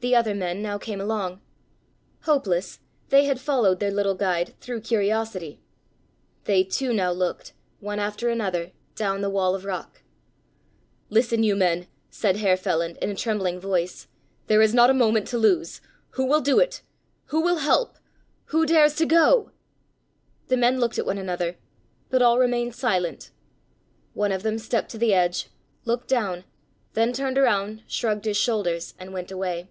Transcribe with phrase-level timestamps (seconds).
[0.00, 1.40] The other men now came along:
[2.20, 5.58] hopeless, they had followed their little guide through curiosity.
[6.44, 10.02] They too now looked, one after another, down the wall of rock.
[11.10, 14.06] "Listen, you men," said Herr Feland in a trembling voice,
[14.46, 15.80] "there is not a moment to lose.
[16.10, 16.80] Who will do it?
[17.26, 17.96] Who will help?
[18.54, 19.50] Who dares to go?"
[20.46, 21.56] The men looked at one another,
[22.08, 23.32] but all remained silent.
[24.14, 25.48] One of them stepped to the edge,
[25.84, 26.44] looked down,
[26.92, 29.68] then turned around, shrugged his shoulders, and went away.